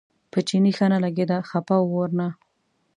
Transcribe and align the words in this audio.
په 0.31 0.39
چیني 0.47 0.71
ښه 0.77 0.85
نه 0.93 0.97
لګېده 1.03 1.37
خپه 1.49 1.75
و 1.79 1.87
ورنه. 1.93 2.27